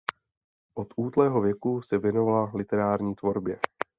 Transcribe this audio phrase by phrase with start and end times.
[0.77, 3.59] Od útlého věku se věnovala literární tvorbě.